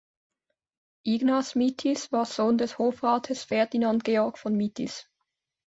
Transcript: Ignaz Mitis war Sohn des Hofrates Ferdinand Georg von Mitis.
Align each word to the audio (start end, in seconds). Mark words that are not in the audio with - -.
Ignaz 1.05 1.53
Mitis 1.53 2.11
war 2.11 2.25
Sohn 2.25 2.57
des 2.57 2.79
Hofrates 2.79 3.43
Ferdinand 3.43 4.03
Georg 4.03 4.39
von 4.39 4.55
Mitis. 4.57 5.07